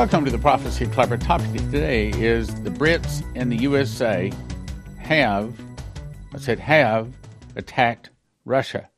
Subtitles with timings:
[0.00, 1.10] Welcome to the Prophecy Club.
[1.10, 4.32] Our topic today is the Brits and the USA
[4.96, 5.52] have,
[6.34, 7.12] I said have,
[7.54, 8.08] attacked
[8.46, 8.88] Russia.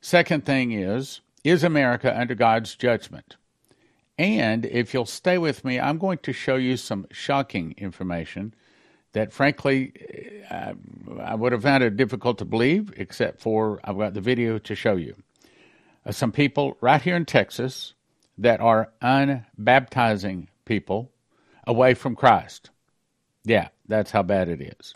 [0.00, 3.36] Second thing is, is America under God's judgment?
[4.16, 8.54] And if you'll stay with me, I'm going to show you some shocking information
[9.14, 9.92] that, frankly,
[10.48, 10.74] I,
[11.20, 14.76] I would have found it difficult to believe, except for I've got the video to
[14.76, 15.16] show you.
[16.06, 17.94] Uh, some people right here in Texas
[18.38, 21.10] that are unbaptizing people
[21.66, 22.70] away from Christ.
[23.44, 24.94] Yeah, that's how bad it is.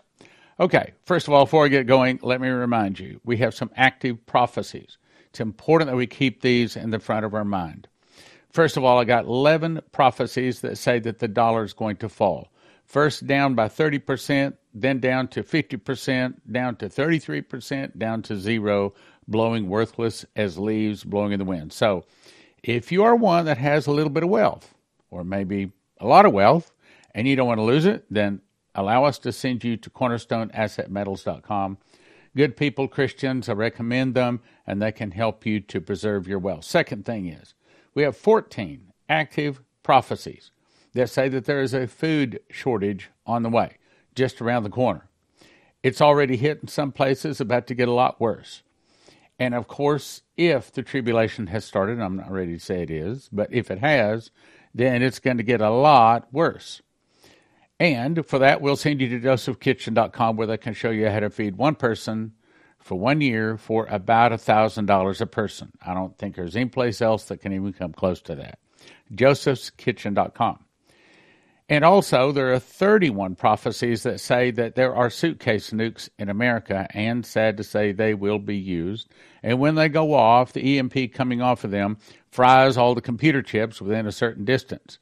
[0.61, 3.71] Okay, first of all, before I get going, let me remind you we have some
[3.77, 4.97] active prophecies.
[5.31, 7.89] It's important that we keep these in the front of our mind.
[8.51, 12.09] First of all, I got 11 prophecies that say that the dollar is going to
[12.09, 12.49] fall.
[12.85, 18.93] First down by 30%, then down to 50%, down to 33%, down to zero,
[19.27, 21.73] blowing worthless as leaves blowing in the wind.
[21.73, 22.05] So,
[22.63, 24.75] if you are one that has a little bit of wealth,
[25.11, 26.73] or maybe a lot of wealth,
[27.15, 28.41] and you don't want to lose it, then
[28.75, 31.79] allow us to send you to cornerstoneassetmetals.com.
[32.35, 36.65] Good people, Christians, I recommend them, and they can help you to preserve your wealth.
[36.65, 37.55] Second thing is,
[37.95, 40.51] we have 14 active prophecies
[40.95, 43.77] that say that there is a food shortage on the way,
[44.15, 45.09] just around the corner.
[45.83, 48.63] It's already hit in some places, about to get a lot worse.
[49.39, 53.29] And of course, if the tribulation has started, I'm not ready to say it is,
[53.33, 54.31] but if it has,
[54.75, 56.83] then it's going to get a lot worse.
[57.81, 61.31] And for that, we'll send you to josephkitchen.com where they can show you how to
[61.31, 62.33] feed one person
[62.79, 65.73] for one year for about a $1,000 a person.
[65.85, 68.59] I don't think there's any place else that can even come close to that.
[69.13, 70.59] josephskitchen.com.
[71.69, 76.87] And also, there are 31 prophecies that say that there are suitcase nukes in America,
[76.91, 79.09] and sad to say, they will be used.
[79.43, 81.99] And when they go off, the EMP coming off of them
[82.31, 84.99] fries all the computer chips within a certain distance.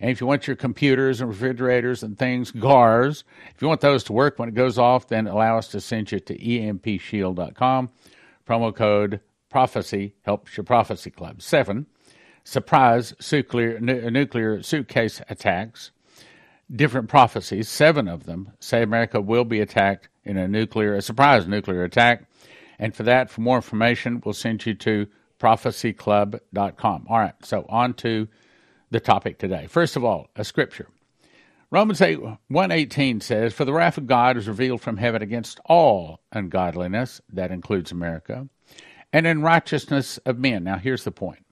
[0.00, 3.24] And if you want your computers and refrigerators and things, GARs,
[3.54, 6.12] if you want those to work when it goes off, then allow us to send
[6.12, 7.90] you to empshield.com.
[8.46, 11.40] Promo code prophecy helps your prophecy club.
[11.40, 11.86] Seven,
[12.44, 15.92] surprise nuclear, nuclear suitcase attacks
[16.74, 21.46] different prophecies, seven of them, say America will be attacked in a nuclear, a surprise
[21.46, 22.28] nuclear attack.
[22.78, 25.06] And for that, for more information, we'll send you to
[25.38, 27.06] prophecyclub.com.
[27.08, 28.28] All right, so on to
[28.90, 29.66] the topic today.
[29.66, 30.88] First of all, a scripture.
[31.70, 36.20] Romans 8, 118 says, For the wrath of God is revealed from heaven against all
[36.32, 38.48] ungodliness, that includes America,
[39.12, 40.64] and unrighteousness of men.
[40.64, 41.44] Now, here's the point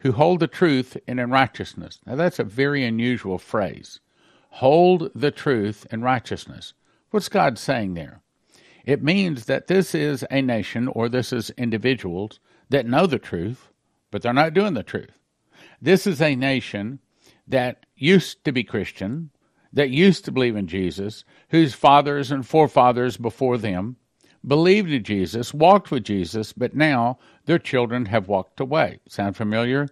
[0.00, 2.00] who hold the truth in unrighteousness.
[2.06, 4.00] Now, that's a very unusual phrase.
[4.54, 6.74] Hold the truth and righteousness.
[7.10, 8.20] What's God saying there?
[8.84, 13.68] It means that this is a nation or this is individuals that know the truth,
[14.10, 15.18] but they're not doing the truth.
[15.80, 17.00] This is a nation
[17.46, 19.30] that used to be Christian,
[19.72, 23.96] that used to believe in Jesus, whose fathers and forefathers before them
[24.46, 29.00] believed in Jesus, walked with Jesus, but now their children have walked away.
[29.08, 29.88] Sound familiar?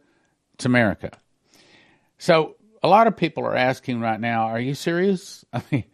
[0.55, 1.11] It's America.
[2.17, 5.45] So a lot of people are asking right now, are you serious?
[5.53, 5.85] I mean,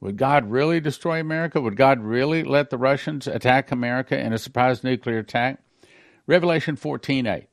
[0.00, 1.60] would God really destroy America?
[1.60, 5.60] Would God really let the Russians attack America in a surprise nuclear attack?
[6.26, 7.46] Revelation 14:8.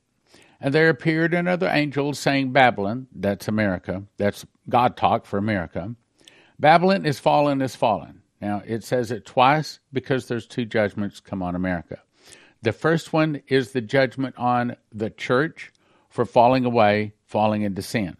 [0.59, 5.93] And there appeared another angel saying, Babylon, that's America, that's God talk for America.
[6.59, 8.21] Babylon is fallen, is fallen.
[8.41, 12.01] Now, it says it twice because there's two judgments come on America.
[12.61, 15.71] The first one is the judgment on the church
[16.09, 18.15] for falling away, falling into sin.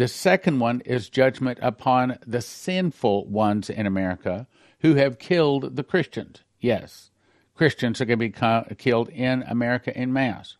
[0.00, 4.46] The second one is judgment upon the sinful ones in America
[4.78, 6.42] who have killed the Christians.
[6.58, 7.10] Yes,
[7.54, 10.56] Christians are going to be killed in America in mass.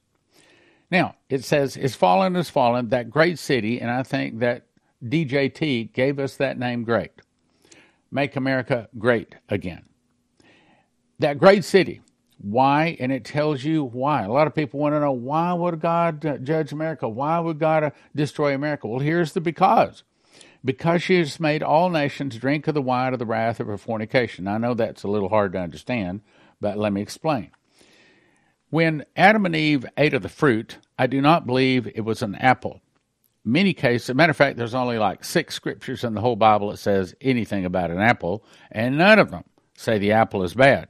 [0.91, 4.67] Now, it says, Is fallen is fallen, that great city, and I think that
[5.03, 7.13] DJT gave us that name great.
[8.11, 9.87] Make America great again.
[11.19, 12.03] That great city
[12.43, 14.23] why, and it tells you why.
[14.23, 17.09] A lot of people want to know why would God uh, judge America?
[17.09, 18.89] Why would God uh, destroy America?
[18.89, 20.03] Well, here's the because.
[20.65, 23.79] Because she has made all nations drink of the wine of the wrath of her
[23.79, 24.49] fornication.
[24.49, 26.23] I know that's a little hard to understand,
[26.61, 27.51] but let me explain.
[28.71, 32.37] When Adam and Eve ate of the fruit, I do not believe it was an
[32.37, 32.81] apple.
[33.45, 36.77] Many cases, matter of fact, there's only like six scriptures in the whole Bible that
[36.77, 39.45] says anything about an apple, and none of them
[39.77, 40.89] say the apple is bad.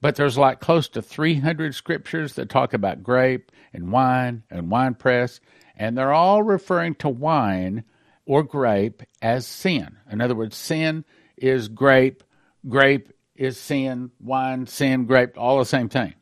[0.00, 4.94] But there's like close to 300 scriptures that talk about grape and wine and wine
[4.94, 5.40] press,
[5.76, 7.84] and they're all referring to wine
[8.24, 9.96] or grape as sin.
[10.10, 11.04] In other words, sin
[11.36, 12.24] is grape,
[12.68, 16.14] grape is sin, wine, sin, grape, all the same thing.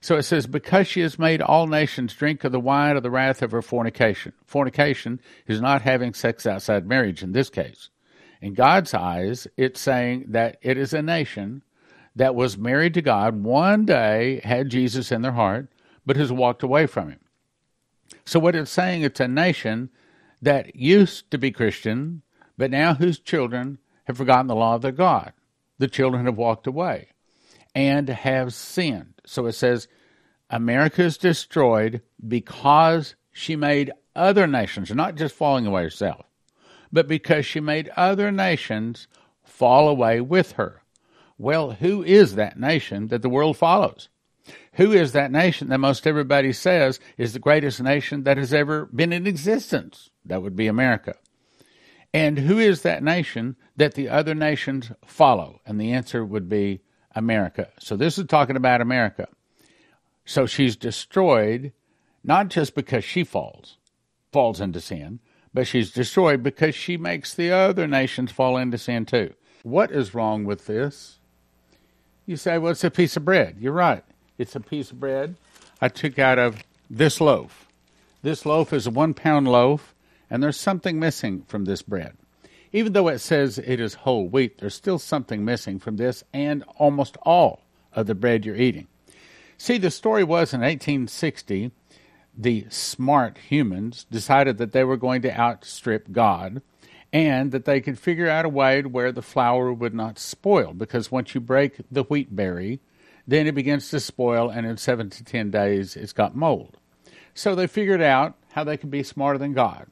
[0.00, 3.10] So it says, because she has made all nations drink of the wine of the
[3.10, 4.32] wrath of her fornication.
[4.44, 7.88] Fornication is not having sex outside marriage in this case.
[8.40, 11.62] In God's eyes, it's saying that it is a nation
[12.14, 15.68] that was married to God, one day had Jesus in their heart,
[16.04, 17.20] but has walked away from him.
[18.24, 19.90] So what it's saying, it's a nation
[20.40, 22.22] that used to be Christian,
[22.58, 25.32] but now whose children have forgotten the law of their God.
[25.78, 27.08] The children have walked away
[27.74, 29.14] and have sinned.
[29.24, 29.88] So it says,
[30.50, 36.26] America is destroyed because she made other nations, not just falling away herself,
[36.92, 39.08] but because she made other nations
[39.42, 40.81] fall away with her.
[41.42, 44.08] Well, who is that nation that the world follows?
[44.74, 48.86] Who is that nation that most everybody says is the greatest nation that has ever
[48.86, 50.10] been in existence?
[50.24, 51.16] That would be America.
[52.14, 55.60] And who is that nation that the other nations follow?
[55.66, 56.80] And the answer would be
[57.16, 57.70] America.
[57.80, 59.26] So this is talking about America.
[60.24, 61.72] So she's destroyed
[62.22, 63.78] not just because she falls,
[64.30, 65.18] falls into sin,
[65.52, 69.34] but she's destroyed because she makes the other nations fall into sin too.
[69.64, 71.18] What is wrong with this?
[72.32, 73.56] You say, well, it's a piece of bread.
[73.60, 74.02] You're right.
[74.38, 75.36] It's a piece of bread
[75.82, 77.66] I took out of this loaf.
[78.22, 79.94] This loaf is a one pound loaf,
[80.30, 82.16] and there's something missing from this bread.
[82.72, 86.64] Even though it says it is whole wheat, there's still something missing from this and
[86.78, 88.86] almost all of the bread you're eating.
[89.58, 91.70] See, the story was in 1860,
[92.34, 96.62] the smart humans decided that they were going to outstrip God
[97.12, 100.72] and that they could figure out a way to where the flour would not spoil
[100.72, 102.80] because once you break the wheat berry,
[103.26, 106.78] then it begins to spoil and in seven to ten days it's got mold.
[107.34, 109.86] So they figured out how they could be smarter than God.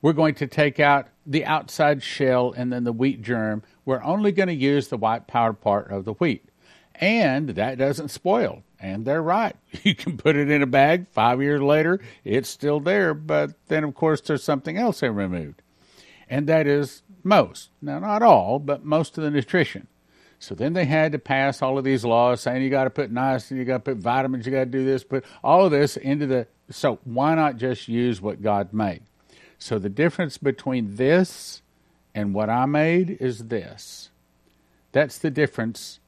[0.00, 3.62] We're going to take out the outside shell and then the wheat germ.
[3.84, 6.48] We're only going to use the white powder part of the wheat.
[6.96, 8.64] And that doesn't spoil.
[8.80, 9.56] And they're right.
[9.84, 11.06] You can put it in a bag.
[11.08, 13.14] Five years later, it's still there.
[13.14, 15.61] But then, of course, there's something else they removed.
[16.28, 17.70] And that is most.
[17.80, 19.86] Now, not all, but most of the nutrition.
[20.38, 23.14] So then they had to pass all of these laws saying you got to put
[23.14, 25.96] niacin, you got to put vitamins, you got to do this, put all of this
[25.96, 26.48] into the.
[26.70, 29.02] So why not just use what God made?
[29.58, 31.62] So the difference between this
[32.14, 34.10] and what I made is this.
[34.90, 36.00] That's the difference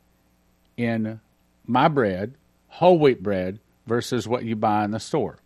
[0.77, 1.21] in
[1.65, 2.35] my bread,
[2.69, 5.39] whole wheat bread, versus what you buy in the store.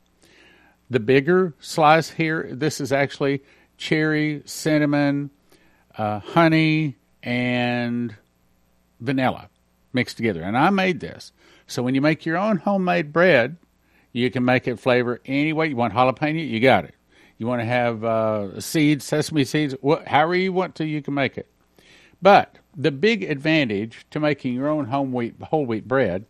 [0.88, 3.43] The bigger slice here, this is actually
[3.79, 5.31] cherry, cinnamon,
[5.97, 8.15] uh, honey, and
[9.01, 9.49] vanilla
[9.93, 10.43] mixed together.
[10.43, 11.33] And I made this.
[11.67, 13.57] So when you make your own homemade bread,
[14.13, 15.95] you can make it flavor any way you want.
[15.95, 16.95] Jalapeno, you got it.
[17.39, 19.75] You want to have uh, seeds, sesame seeds,
[20.07, 21.49] however you want to, you can make it.
[22.21, 26.27] But the big advantage to making your own home wheat, whole wheat bread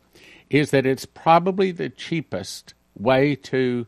[0.51, 3.87] is that it's probably the cheapest way to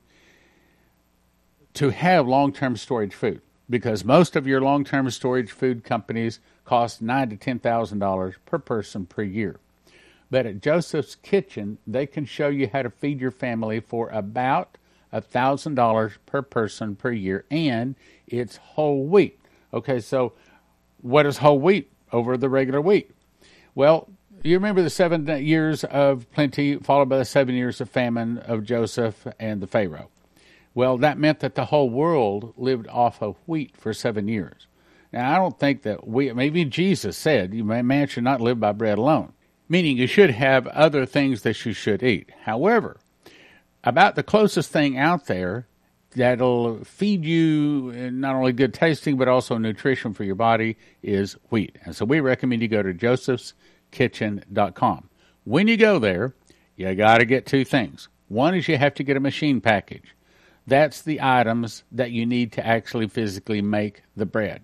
[1.72, 7.30] to have long-term storage food because most of your long-term storage food companies cost nine
[7.30, 9.60] to ten thousand dollars per person per year.
[10.30, 14.76] But at Joseph's Kitchen, they can show you how to feed your family for about
[15.12, 17.96] $1,000 per person per year, and
[18.28, 19.38] it's whole wheat.
[19.74, 20.32] Okay, so
[21.02, 23.10] what is whole wheat over the regular wheat?
[23.74, 24.08] Well,
[24.42, 28.64] you remember the seven years of plenty, followed by the seven years of famine of
[28.64, 30.10] Joseph and the Pharaoh.
[30.74, 34.66] Well, that meant that the whole world lived off of wheat for seven years.
[35.12, 38.98] Now, I don't think that we, maybe Jesus said, man should not live by bread
[38.98, 39.32] alone,
[39.68, 42.30] meaning you should have other things that you should eat.
[42.42, 43.00] However,
[43.82, 45.66] about the closest thing out there
[46.14, 51.76] that'll feed you not only good tasting but also nutrition for your body is wheat.
[51.84, 55.08] And so we recommend you go to josephskitchen.com.
[55.44, 56.34] When you go there,
[56.76, 58.08] you got to get two things.
[58.28, 60.14] One is you have to get a machine package.
[60.66, 64.62] That's the items that you need to actually physically make the bread.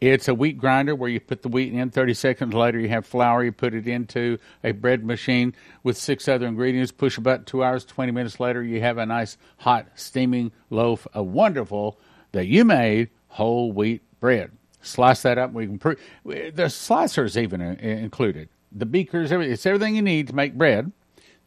[0.00, 1.90] It's a wheat grinder where you put the wheat in.
[1.90, 3.42] 30 seconds later, you have flour.
[3.42, 6.92] You put it into a bread machine with six other ingredients.
[6.92, 7.44] Push a button.
[7.46, 11.98] Two hours, 20 minutes later, you have a nice, hot, steaming loaf of wonderful
[12.32, 14.50] that you made whole wheat bread.
[14.82, 15.52] Slice that up.
[15.52, 18.50] We can pr- the slicers even uh, included.
[18.72, 19.32] The beakers.
[19.32, 20.92] It's everything you need to make bread.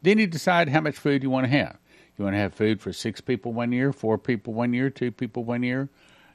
[0.02, 1.77] Then you decide how much food you want to have.
[2.18, 5.12] You want to have food for six people one year, four people one year, two
[5.12, 5.88] people one year,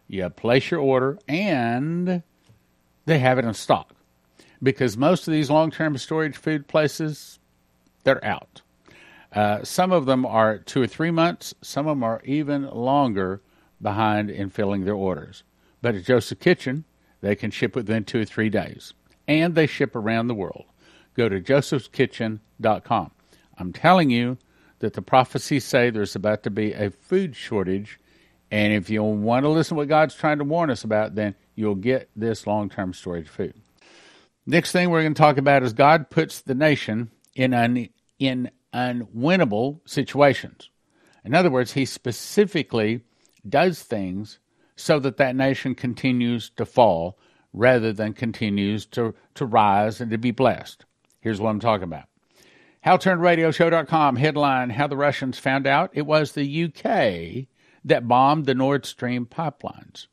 [0.07, 2.23] you place your order, and
[3.05, 3.93] they have it in stock.
[4.61, 7.39] Because most of these long term storage food places,
[8.05, 8.61] they're out.
[9.33, 13.41] Uh, some of them are two or three months, some of them are even longer
[13.81, 15.43] behind in filling their orders.
[15.81, 16.85] But at Joseph Kitchen,
[17.19, 18.93] they can ship within two or three days.
[19.27, 20.65] And they ship around the world.
[21.15, 23.11] Go to josephskitchen.com.
[23.57, 24.37] I'm telling you,
[24.83, 27.97] that the prophecies say there's about to be a food shortage.
[28.51, 31.35] And if you want to listen to what God's trying to warn us about, then
[31.55, 33.53] you'll get this long term storage food.
[34.45, 37.87] Next thing we're going to talk about is God puts the nation in un,
[38.19, 40.69] in unwinnable situations.
[41.23, 43.05] In other words, He specifically
[43.47, 44.39] does things
[44.75, 47.17] so that that nation continues to fall
[47.53, 50.83] rather than continues to, to rise and to be blessed.
[51.21, 52.09] Here's what I'm talking about.
[52.85, 57.47] HalTurnerRadioShow.com headline How the Russians Found Out It Was the UK
[57.85, 60.07] that bombed the Nord Stream pipelines.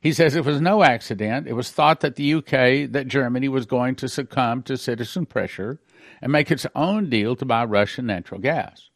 [0.00, 1.48] He says it was no accident.
[1.48, 5.80] It was thought that the UK, that Germany was going to succumb to citizen pressure
[6.22, 8.88] and make its own deal to buy Russian natural gas.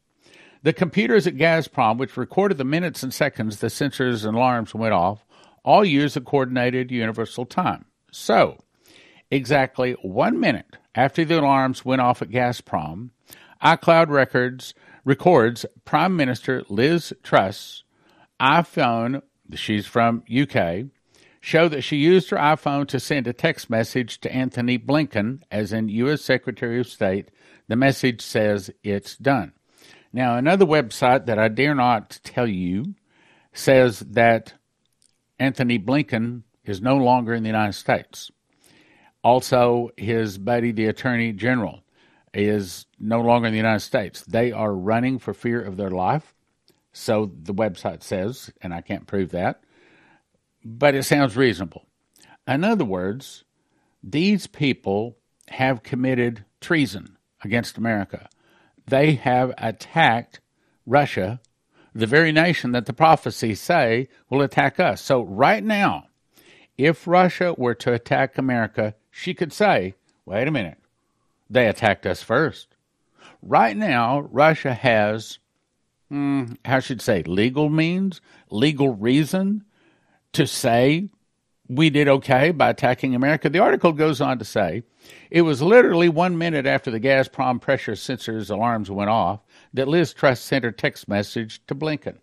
[0.63, 4.93] The computers at Gazprom, which recorded the minutes and seconds the sensors and alarms went
[4.93, 5.25] off,
[5.65, 7.83] all use a coordinated universal time.
[8.09, 8.59] So,
[9.29, 13.09] exactly one minute after the alarms went off at Gazprom,
[13.63, 17.83] iCloud Records records Prime Minister Liz Truss
[18.41, 19.21] iPhone,
[19.53, 20.85] she's from UK,
[21.39, 25.71] show that she used her iPhone to send a text message to Antony Blinken, as
[25.71, 26.23] in U.S.
[26.23, 27.29] Secretary of State.
[27.67, 29.53] The message says it's done.
[30.11, 32.95] Now, another website that I dare not tell you
[33.53, 34.55] says that
[35.39, 38.31] Antony Blinken is no longer in the United States.
[39.23, 41.83] Also, his buddy, the Attorney General,
[42.33, 44.21] is no longer in the United States.
[44.21, 46.33] They are running for fear of their life.
[46.93, 49.63] So the website says, and I can't prove that,
[50.63, 51.85] but it sounds reasonable.
[52.47, 53.43] In other words,
[54.03, 55.17] these people
[55.49, 58.29] have committed treason against America.
[58.87, 60.39] They have attacked
[60.85, 61.39] Russia,
[61.93, 65.01] the very nation that the prophecies say will attack us.
[65.01, 66.07] So, right now,
[66.77, 69.93] if Russia were to attack America, she could say,
[70.25, 70.77] wait a minute,
[71.49, 72.69] they attacked us first.
[73.41, 75.39] Right now, Russia has,
[76.09, 79.65] hmm, how should say, legal means, legal reason
[80.33, 81.09] to say
[81.67, 83.49] we did okay by attacking America.
[83.49, 84.83] The article goes on to say
[85.29, 89.39] it was literally one minute after the Gazprom pressure sensors alarms went off
[89.73, 92.17] that Liz Truss sent her text message to Blinken.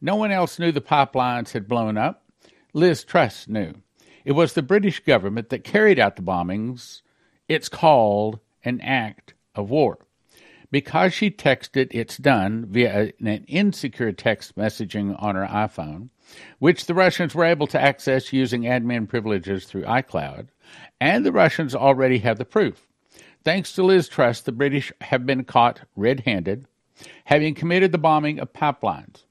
[0.00, 2.24] No one else knew the pipelines had blown up.
[2.72, 3.74] Liz Truss knew.
[4.24, 7.02] It was the British government that carried out the bombings.
[7.48, 9.98] It's called an act of war.
[10.70, 16.10] Because she texted it's done via an insecure text messaging on her iPhone,
[16.60, 20.48] which the Russians were able to access using admin privileges through iCloud,
[21.00, 22.86] and the Russians already have the proof.
[23.42, 26.66] Thanks to Liz Truss, the British have been caught red handed,
[27.24, 29.24] having committed the bombing of pipelines.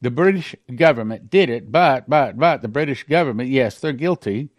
[0.00, 4.50] The British government did it, but, but, but, the British government, yes, they're guilty,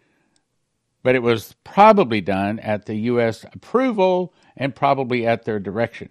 [1.02, 3.44] but it was probably done at the U.S.
[3.52, 6.10] approval and probably at their direction.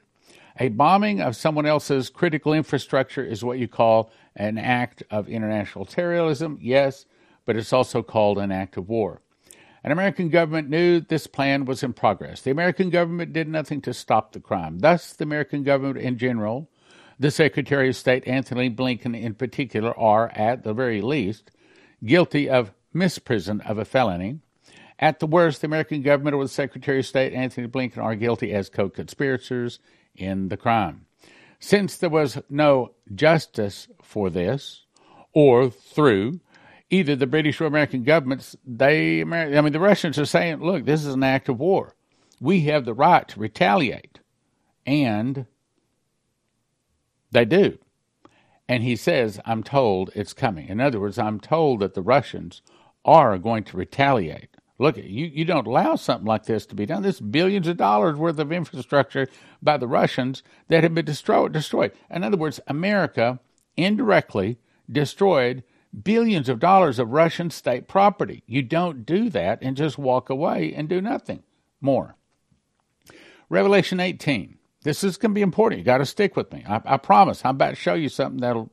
[0.59, 5.85] A bombing of someone else's critical infrastructure is what you call an act of international
[5.85, 7.05] terrorism, yes,
[7.45, 9.21] but it's also called an act of war.
[9.83, 12.41] An American government knew this plan was in progress.
[12.41, 14.79] The American government did nothing to stop the crime.
[14.79, 16.69] Thus, the American government in general
[17.19, 21.51] the Secretary of State Antony Blinken, in particular, are, at the very least,
[22.03, 24.39] guilty of misprision of a felony.
[24.99, 28.53] At the worst, the American government or the Secretary of State Antony Blinken are guilty
[28.53, 29.79] as co conspirators
[30.15, 31.05] in the crime.
[31.59, 34.85] Since there was no justice for this,
[35.33, 36.39] or through
[36.89, 41.05] either the British or American governments, they, I mean, the Russians are saying, look, this
[41.05, 41.95] is an act of war.
[42.39, 44.19] We have the right to retaliate.
[44.85, 45.47] And
[47.31, 47.77] they do.
[48.69, 50.67] And he says, I'm told it's coming.
[50.67, 52.61] In other words, I'm told that the Russians
[53.05, 54.49] are going to retaliate.
[54.79, 57.01] Look, you, you don't allow something like this to be done.
[57.01, 59.27] This billions of dollars worth of infrastructure
[59.61, 61.53] by the Russians that have been destroyed.
[61.53, 61.93] destroyed.
[62.11, 63.39] In other words, America
[63.75, 64.59] indirectly
[64.91, 65.63] destroyed
[66.03, 68.43] billions of dollars of Russian state property.
[68.45, 71.43] You don't do that and just walk away and do nothing
[71.81, 72.15] more.
[73.49, 74.56] Revelation 18.
[74.83, 75.79] This is going to be important.
[75.79, 76.63] You got to stick with me.
[76.67, 77.41] I, I promise.
[77.43, 78.71] I'm about to show you something that'll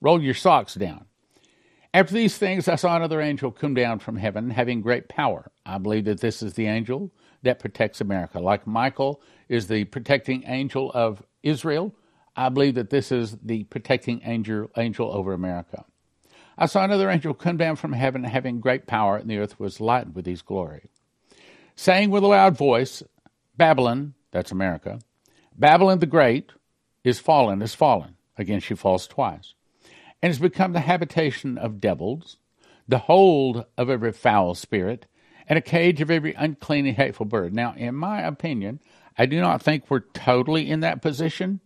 [0.00, 1.06] roll your socks down.
[1.94, 5.50] After these things, I saw another angel come down from heaven, having great power.
[5.64, 7.10] I believe that this is the angel
[7.42, 8.40] that protects America.
[8.40, 11.94] Like Michael is the protecting angel of Israel,
[12.36, 15.84] I believe that this is the protecting angel, angel over America.
[16.56, 19.80] I saw another angel come down from heaven, having great power, and the earth was
[19.80, 20.90] lightened with his glory.
[21.74, 23.02] Saying with a loud voice,
[23.56, 25.00] Babylon, that's America,
[25.58, 26.52] Babylon the Great
[27.02, 28.14] is fallen, is fallen.
[28.36, 29.54] Again, she falls twice.
[30.22, 32.36] And has become the habitation of devils,
[32.86, 35.06] the hold of every foul spirit,
[35.48, 37.54] and a cage of every unclean and hateful bird.
[37.54, 38.80] Now, in my opinion,
[39.16, 41.60] I do not think we're totally in that position,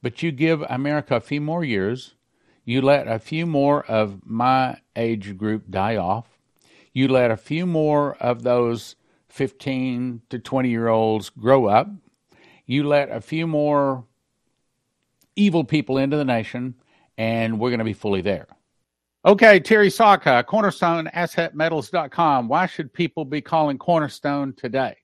[0.00, 2.14] but you give America a few more years.
[2.64, 6.38] You let a few more of my age group die off.
[6.94, 8.96] You let a few more of those
[9.28, 11.88] 15 to 20 year olds grow up.
[12.66, 14.04] You let a few more
[15.36, 16.74] evil people into the nation,
[17.16, 18.48] and we're going to be fully there.
[19.24, 22.48] Okay, Terry Saka, CornerstoneAssetMetals.com.
[22.48, 24.96] Why should people be calling Cornerstone today?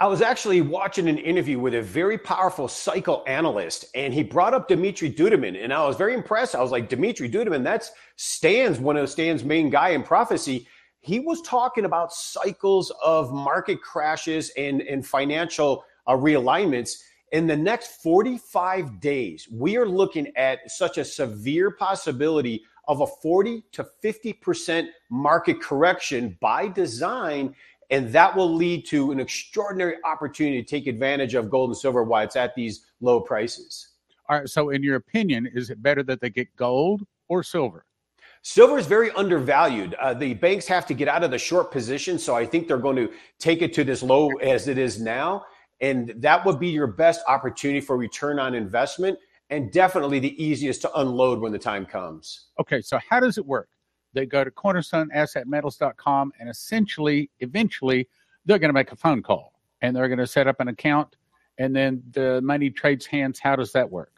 [0.00, 4.66] I was actually watching an interview with a very powerful psychoanalyst, and he brought up
[4.66, 6.56] Dimitri Duduman, and I was very impressed.
[6.56, 10.66] I was like, Dimitri Duduman, that's Stan's one of Stan's main guy in prophecy.
[11.00, 16.98] He was talking about cycles of market crashes and and financial uh, realignments.
[17.32, 23.06] In the next 45 days, we are looking at such a severe possibility of a
[23.06, 27.54] 40 to 50% market correction by design
[27.90, 32.02] and that will lead to an extraordinary opportunity to take advantage of gold and silver
[32.02, 33.88] while it's at these low prices.
[34.28, 34.48] All right.
[34.48, 37.84] So, in your opinion, is it better that they get gold or silver?
[38.42, 39.94] Silver is very undervalued.
[39.94, 42.18] Uh, the banks have to get out of the short position.
[42.18, 45.44] So, I think they're going to take it to this low as it is now.
[45.80, 49.18] And that would be your best opportunity for return on investment
[49.50, 52.46] and definitely the easiest to unload when the time comes.
[52.60, 52.80] Okay.
[52.80, 53.68] So, how does it work?
[54.14, 58.08] they go to cornerstoneassetmetals.com and essentially, eventually,
[58.46, 59.52] they're going to make a phone call
[59.82, 61.16] and they're going to set up an account
[61.58, 63.38] and then the money trades hands.
[63.38, 64.12] How does that work?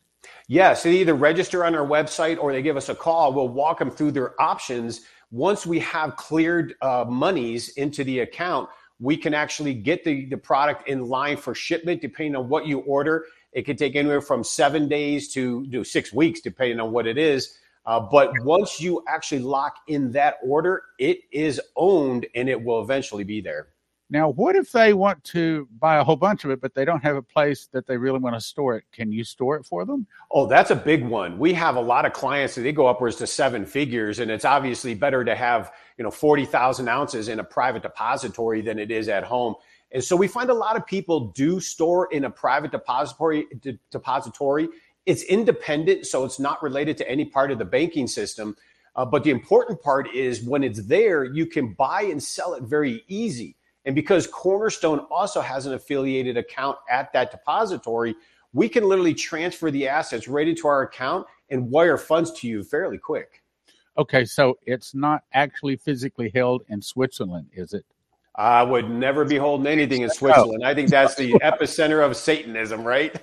[0.49, 3.33] Yes, they either register on our website or they give us a call.
[3.33, 5.03] We'll walk them through their options.
[5.31, 8.69] Once we have cleared uh, monies into the account,
[9.01, 12.79] we can actually get the, the product in line for shipment depending on what you
[12.81, 13.27] order.
[13.53, 17.19] It could take anywhere from seven days to, to six weeks, depending on what it
[17.19, 17.59] is.
[17.85, 22.83] Uh, but once you actually lock in that order, it is owned and it will
[22.83, 23.69] eventually be there.
[24.09, 27.03] Now, what if they want to buy a whole bunch of it, but they don't
[27.03, 28.85] have a place that they really want to store it?
[28.93, 30.07] Can you store it for them?
[30.31, 31.39] Oh, that's a big one.
[31.39, 34.45] We have a lot of clients that they go upwards to seven figures, and it's
[34.45, 38.93] obviously better to have you know forty thousand ounces in a private depository than it
[38.93, 39.55] is at home.
[39.91, 43.47] And so we find a lot of people do store in a private depository
[43.91, 44.69] depository
[45.07, 48.57] it's independent, so it's not related to any part of the banking system.
[48.97, 52.65] Uh, but the important part is when it's there, you can buy and sell it
[52.65, 53.57] very easy.
[53.87, 58.17] And because Cornerstone also has an affiliated account at that depository,
[58.53, 62.65] we can literally transfer the assets right into our account and wire funds to you
[62.65, 63.45] fairly quick.
[63.97, 67.87] Okay, so it's not actually physically held in Switzerland, is it?
[68.35, 70.63] I would never be holding anything in Switzerland.
[70.65, 73.17] I think that's the epicenter of Satanism, right?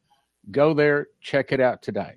[0.52, 2.16] Go there, check it out today.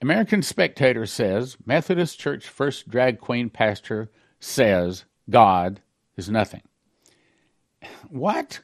[0.00, 5.80] American Spectator says Methodist Church first drag queen pastor says God
[6.16, 6.62] is nothing.
[8.08, 8.60] What?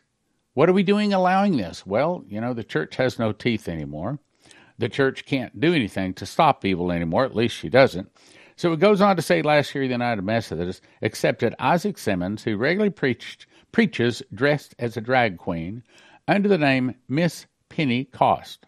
[0.54, 1.86] What are we doing allowing this?
[1.86, 4.18] Well, you know, the church has no teeth anymore.
[4.78, 8.10] The church can't do anything to stop evil anymore, at least she doesn't.
[8.56, 12.56] So it goes on to say last year the United Methodists accepted Isaac Simmons, who
[12.56, 15.82] regularly preached preaches dressed as a drag queen
[16.28, 18.66] under the name Miss Penny Cost,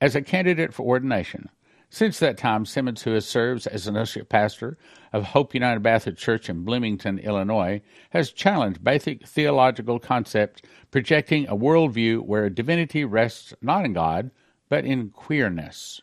[0.00, 1.48] as a candidate for ordination.
[1.92, 4.78] Since that time, Simmons, who has served as an associate pastor
[5.12, 11.56] of Hope United Baptist Church in Bloomington, Illinois, has challenged basic theological concepts projecting a
[11.56, 14.30] worldview where divinity rests not in God,
[14.68, 16.00] but in queerness.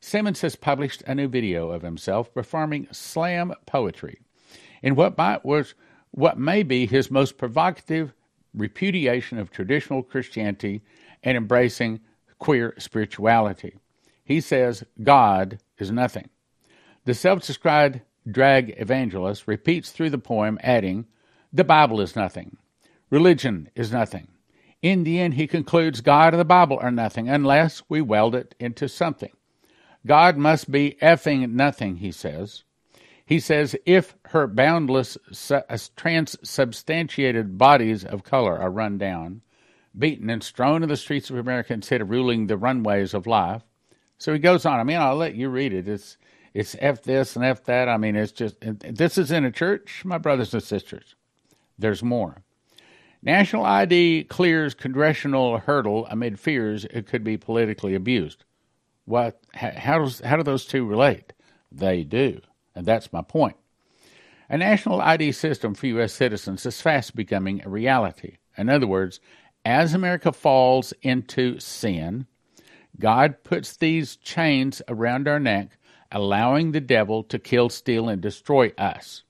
[0.00, 4.20] Simmons has published a new video of himself performing slam poetry
[4.82, 5.74] in what might was
[6.12, 8.14] what may be his most provocative
[8.54, 10.82] repudiation of traditional Christianity
[11.22, 12.00] and embracing
[12.38, 13.76] queer spirituality.
[14.24, 16.28] He says God is nothing.
[17.04, 21.06] The self described drag evangelist repeats through the poem, adding,
[21.52, 22.56] The Bible is nothing.
[23.10, 24.28] Religion is nothing.
[24.82, 28.54] In the end, he concludes God and the Bible are nothing unless we weld it
[28.60, 29.32] into something.
[30.06, 32.64] God must be effing nothing, he says.
[33.26, 35.18] He says, if her boundless,
[35.96, 39.42] transubstantiated bodies of color are run down,
[39.98, 43.62] beaten and strewn in the streets of America instead of ruling the runways of life,
[44.18, 44.80] so he goes on.
[44.80, 45.88] I mean, I'll let you read it.
[45.88, 46.16] It's
[46.54, 47.88] it's f this and f that.
[47.88, 51.14] I mean, it's just this is in a church, my brothers and sisters.
[51.78, 52.42] There's more.
[53.22, 58.44] National ID clears congressional hurdle amid fears it could be politically abused.
[59.04, 59.40] What?
[59.54, 61.32] How does how do those two relate?
[61.70, 62.40] They do,
[62.74, 63.56] and that's my point.
[64.50, 66.12] A national ID system for U.S.
[66.12, 68.38] citizens is fast becoming a reality.
[68.56, 69.20] In other words,
[69.64, 72.26] as America falls into sin,
[72.98, 75.78] God puts these chains around our neck,
[76.10, 79.22] allowing the devil to kill, steal, and destroy us.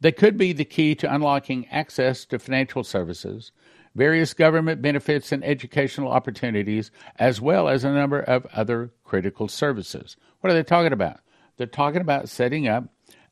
[0.00, 3.52] They could be the key to unlocking access to financial services,
[3.94, 10.16] various government benefits and educational opportunities, as well as a number of other critical services.
[10.40, 11.20] What are they talking about?
[11.56, 12.84] They're talking about setting up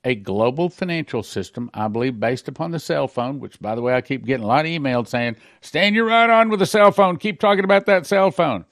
[0.05, 3.95] a global financial system, I believe, based upon the cell phone, which, by the way,
[3.95, 6.93] I keep getting a lot of emails saying, stand your right on with the cell
[6.93, 7.17] phone.
[7.17, 8.65] Keep talking about that cell phone.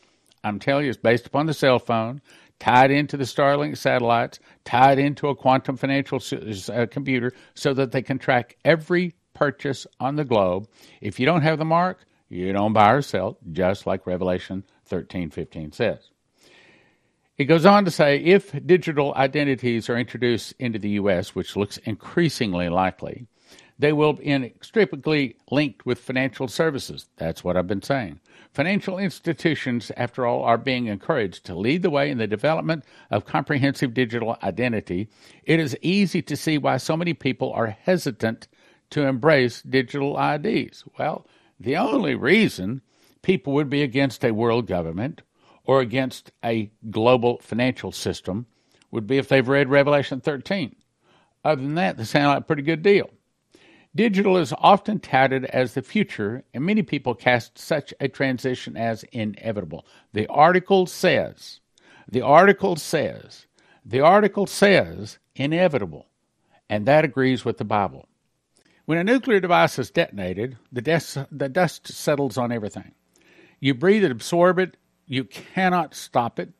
[0.45, 2.21] I'm telling you, it's based upon the cell phone,
[2.61, 6.21] tied into the Starlink satellites, tied into a quantum financial
[6.73, 10.69] uh, computer so that they can track every purchase on the globe.
[11.01, 15.31] If you don't have the mark, you don't buy or sell, just like Revelation 13
[15.31, 16.11] 15 says.
[17.39, 21.77] It goes on to say if digital identities are introduced into the U.S., which looks
[21.79, 23.27] increasingly likely,
[23.79, 27.11] they will be inextricably linked with financial services.
[27.19, 28.21] That's what I've been saying.
[28.55, 33.27] Financial institutions, after all, are being encouraged to lead the way in the development of
[33.27, 35.11] comprehensive digital identity.
[35.45, 38.49] It is easy to see why so many people are hesitant
[38.91, 40.85] to embrace digital IDs.
[40.99, 41.27] Well,
[41.61, 42.81] the only reason
[43.21, 45.21] people would be against a world government
[45.67, 48.47] or against a global financial system
[48.91, 50.75] would be if they've read Revelation 13.
[51.45, 53.11] Other than that, they sound like a pretty good deal.
[53.95, 59.05] Digital is often touted as the future, and many people cast such a transition as
[59.05, 59.87] inevitable.
[60.13, 61.61] The article says,
[62.07, 63.47] the article says,
[63.85, 66.07] the article says inevitable,
[66.69, 68.07] and that agrees with the Bible.
[68.85, 72.93] When a nuclear device is detonated, the, des- the dust settles on everything.
[73.61, 74.77] You breathe it, absorb it,
[75.07, 76.51] you cannot stop it.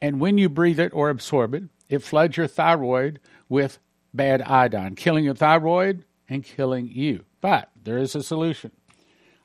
[0.00, 3.78] And when you breathe it or absorb it, it floods your thyroid with
[4.14, 7.24] bad iodine, killing your thyroid and killing you.
[7.40, 8.72] But there is a solution.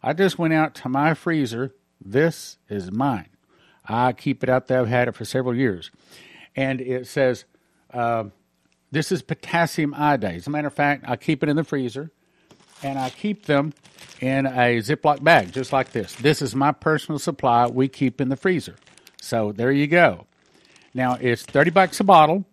[0.01, 1.75] I just went out to my freezer.
[1.99, 3.29] This is mine.
[3.85, 4.81] I keep it out there.
[4.81, 5.91] I've had it for several years.
[6.55, 7.45] And it says,
[7.93, 8.25] uh,
[8.91, 10.35] this is potassium iodide.
[10.35, 12.11] As a matter of fact, I keep it in the freezer
[12.83, 13.73] and I keep them
[14.19, 16.13] in a Ziploc bag, just like this.
[16.15, 18.75] This is my personal supply we keep in the freezer.
[19.21, 20.25] So there you go.
[20.93, 22.45] Now it's 30 bucks a bottle.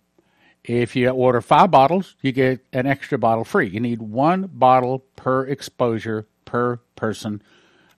[0.65, 3.69] If you order five bottles, you get an extra bottle free.
[3.69, 7.43] You need one bottle per exposure per person,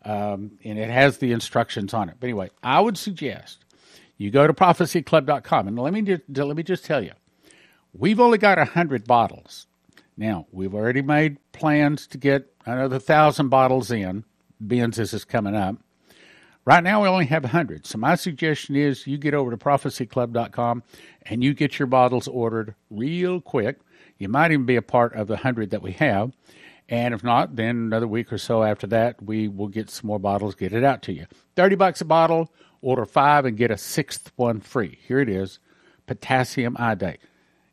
[0.05, 2.17] um, and it has the instructions on it.
[2.19, 3.65] But anyway, I would suggest
[4.19, 7.13] you go to prophecyclub.com, and let me just, let me just tell you,
[7.93, 9.67] we've only got hundred bottles.
[10.17, 14.25] Now we've already made plans to get another thousand bottles in.
[14.67, 15.77] Being is coming up.
[16.65, 17.87] Right now, we only have 100.
[17.87, 20.83] So, my suggestion is you get over to prophecyclub.com
[21.23, 23.79] and you get your bottles ordered real quick.
[24.19, 26.33] You might even be a part of the 100 that we have.
[26.89, 30.19] And if not, then another week or so after that, we will get some more
[30.19, 31.27] bottles, get it out to you.
[31.55, 32.51] 30 bucks a bottle,
[32.83, 34.99] order five and get a sixth one free.
[35.07, 35.61] Here it is
[36.07, 37.21] potassium iodate.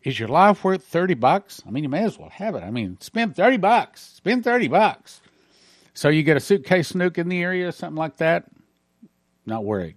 [0.03, 1.61] Is your life worth 30 bucks?
[1.65, 2.63] I mean, you may as well have it.
[2.63, 4.01] I mean, spend 30 bucks.
[4.01, 5.21] Spend 30 bucks.
[5.93, 8.45] So you get a suitcase nuke in the area, or something like that.
[9.45, 9.95] Not worried.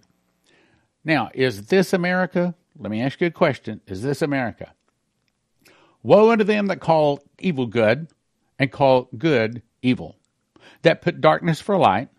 [1.03, 2.55] Now, is this America?
[2.77, 3.81] Let me ask you a question.
[3.87, 4.73] Is this America?
[6.03, 8.07] Woe unto them that call evil good
[8.59, 10.15] and call good evil,
[10.83, 12.09] that put darkness for light,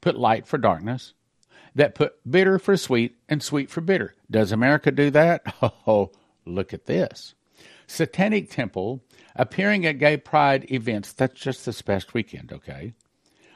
[0.00, 1.14] put light for darkness,
[1.74, 4.14] that put bitter for sweet and sweet for bitter.
[4.30, 5.42] Does America do that?
[5.86, 6.10] Oh,
[6.44, 7.34] look at this.
[7.86, 9.02] Satanic Temple
[9.36, 12.94] appearing at gay pride events, that's just this past weekend, okay,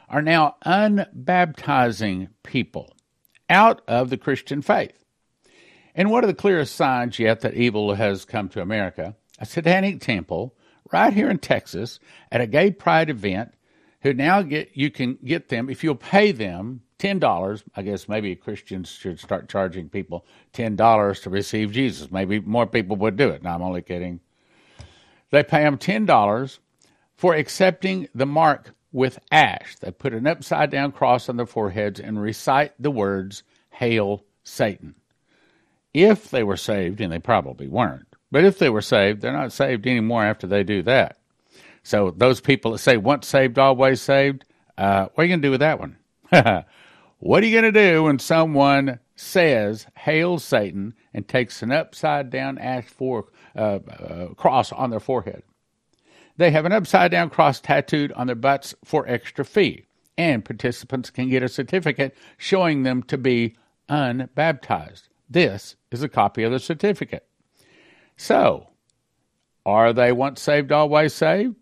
[0.09, 2.95] are now unbaptizing people
[3.49, 5.05] out of the Christian faith.
[5.95, 10.01] And one of the clearest signs yet that evil has come to America, a satanic
[10.01, 10.55] temple
[10.93, 13.55] right here in Texas at a gay pride event
[14.05, 17.65] who now get you can get them if you'll pay them ten dollars.
[17.75, 22.13] I guess maybe Christians should start charging people ten dollars to receive Jesus.
[22.13, 23.43] Maybe more people would do it.
[23.43, 24.21] Now I'm only kidding.
[25.31, 26.61] They pay them ten dollars
[27.17, 29.75] for accepting the mark with ash.
[29.81, 34.95] They put an upside down cross on their foreheads and recite the words, Hail Satan.
[35.93, 39.53] If they were saved, and they probably weren't, but if they were saved, they're not
[39.53, 41.19] saved anymore after they do that.
[41.85, 45.47] So those people that say once saved, always saved, uh, what are you going to
[45.47, 45.97] do with that one?
[47.19, 52.31] what are you going to do when someone says, Hail Satan, and takes an upside
[52.31, 55.43] down ash for, uh, uh, cross on their forehead?
[56.39, 59.85] They have an upside down cross tattooed on their butts for extra fee,
[60.17, 63.57] and participants can get a certificate showing them to be
[63.91, 65.09] unbaptized.
[65.29, 67.27] This is a copy of the certificate.
[68.17, 68.71] So,
[69.67, 71.57] are they once saved, always saved?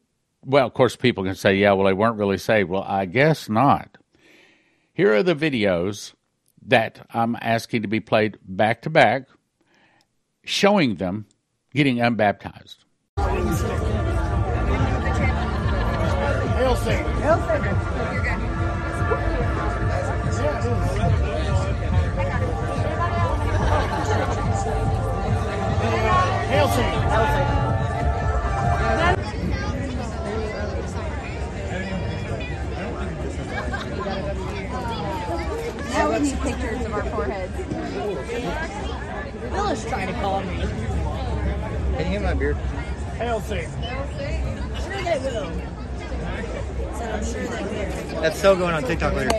[0.44, 2.68] Well, of course, people can say, yeah, well, they weren't really saved.
[2.68, 3.96] Well, I guess not.
[4.92, 6.14] Here are the videos
[6.66, 9.28] that I'm asking to be played back to back
[10.44, 11.26] showing them
[11.74, 12.85] getting unbaptized.
[13.16, 13.55] Hail
[16.76, 17.05] Satan.
[17.20, 17.76] Hail Satan.
[26.48, 27.52] Hail Satan.
[36.12, 37.57] We need pictures of our foreheads.
[39.51, 40.57] Bill is trying to call me.
[41.96, 42.57] Can you hear my beard?
[43.16, 43.70] Hail Satan.
[43.72, 45.51] Sure they will.
[46.94, 47.64] So I'm sure they
[48.14, 48.20] will.
[48.20, 49.31] That's still going on TikTok later.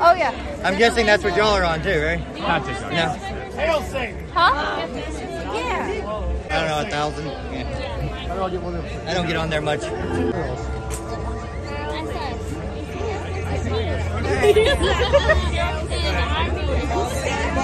[0.00, 0.32] Oh yeah.
[0.64, 2.38] I'm guessing that's what y'all are on too, right?
[2.38, 2.92] Not TikTok.
[2.92, 3.08] No.
[3.56, 4.28] Hail Satan.
[4.28, 4.86] Huh?
[5.52, 5.86] Yeah.
[6.50, 7.26] I don't know, a thousand.
[7.26, 8.26] Yeah.
[9.08, 9.82] I don't get on there much.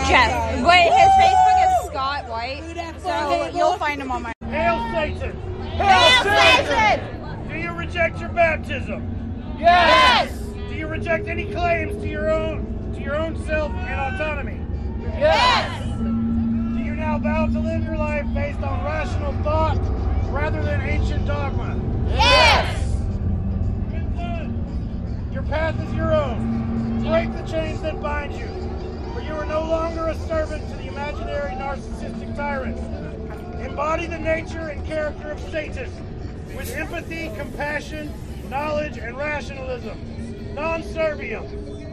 [0.07, 0.31] Jeff.
[0.63, 2.63] Wait, his Facebook is Scott White.
[3.03, 4.33] So you'll find him on my.
[4.49, 5.33] Hail Satan.
[5.77, 7.49] Hail Satan!
[7.49, 9.03] Do you reject your baptism?
[9.59, 10.31] Yes!
[10.69, 14.61] Do you reject any claims to your own to your own self and autonomy?
[15.19, 15.83] Yes!
[15.99, 19.79] Do you now vow to live your life based on rational thought
[20.31, 21.81] rather than ancient dogma?
[22.09, 22.76] Yes!
[25.47, 27.05] Good path is your own.
[27.05, 28.49] Break the chains that bind you,
[29.13, 32.77] for you are no longer a servant to the imaginary narcissistic tyrant.
[33.65, 35.89] Embody the nature and character of Satan
[36.57, 38.13] with empathy, compassion,
[38.51, 39.97] knowledge, and rationalism.
[40.57, 41.45] Non serviam.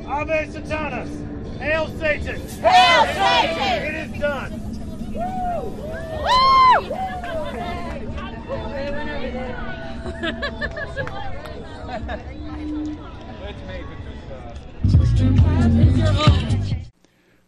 [0.07, 1.59] Ave Satanas.
[1.59, 2.41] Hail Satan.
[2.57, 3.83] Hail Satan!
[3.85, 4.63] It is done.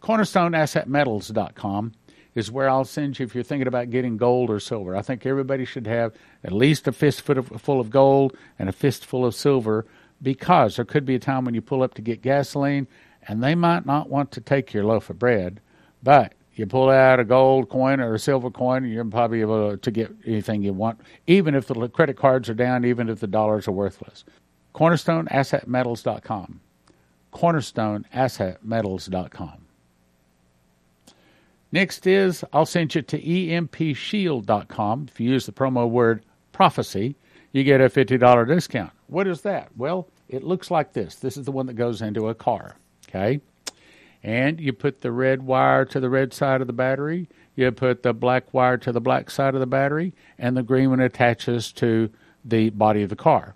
[0.02, 1.94] CornerstoneAssetMetals.com
[2.36, 4.96] is where I'll send you if you're thinking about getting gold or silver.
[4.96, 8.72] I think everybody should have at least a fistful of, full of gold and a
[8.72, 9.86] fistful of silver
[10.22, 12.88] because there could be a time when you pull up to get gasoline
[13.28, 15.60] and they might not want to take your loaf of bread,
[16.04, 19.78] but you pull out a gold coin or a silver coin, and you're probably able
[19.78, 23.28] to get anything you want, even if the credit cards are down, even if the
[23.28, 24.24] dollars are worthless.
[24.76, 26.60] CornerstoneAssetMetals.com.
[27.34, 29.66] CornerstoneAssetMetals.com.
[31.72, 35.08] Next is I'll send you to empshield.com.
[35.12, 37.16] If you use the promo word prophecy,
[37.52, 38.92] you get a $50 discount.
[39.08, 39.70] What is that?
[39.78, 41.16] Well, it looks like this.
[41.16, 42.76] This is the one that goes into a car,
[43.08, 43.40] okay?
[44.24, 48.04] And you put the red wire to the red side of the battery, you put
[48.04, 51.72] the black wire to the black side of the battery, and the green one attaches
[51.74, 52.10] to
[52.44, 53.56] the body of the car.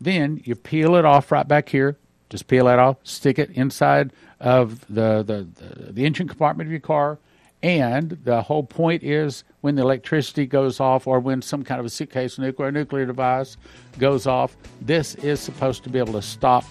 [0.00, 1.96] Then you peel it off right back here.
[2.28, 6.72] Just peel that off, stick it inside of the, the, the, the engine compartment of
[6.72, 7.18] your car,
[7.62, 11.86] and the whole point is when the electricity goes off or when some kind of
[11.86, 13.56] a suitcase nuclear nuclear device
[13.98, 16.64] goes off, this is supposed to be able to stop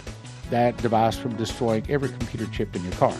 [0.50, 3.16] that device from destroying every computer chip in your car.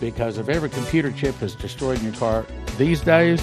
[0.00, 2.46] Because if every computer chip is destroyed in your car
[2.78, 3.40] these days,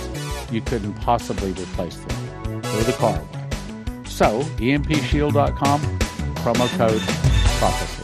[0.51, 2.61] you couldn't possibly replace them.
[2.61, 3.40] Throw the car.
[4.21, 5.81] So, empshield.com,
[6.43, 7.01] promo code
[7.57, 8.00] prophecy.